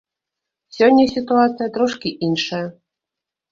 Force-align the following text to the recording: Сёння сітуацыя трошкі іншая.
Сёння 0.77 1.05
сітуацыя 1.15 1.69
трошкі 1.77 2.17
іншая. 2.31 2.65